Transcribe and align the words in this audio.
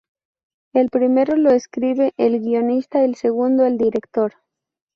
El 0.73 0.89
primero 0.89 1.35
lo 1.35 1.51
escribe 1.51 2.13
el 2.17 2.39
guionista; 2.39 3.03
el 3.05 3.13
segundo, 3.13 3.67
el 3.67 3.77
director. 3.77 4.33